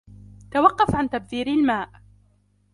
توقف 0.51 0.95
عن 0.95 1.09
تبذير 1.09 1.47
الماء 1.47 1.89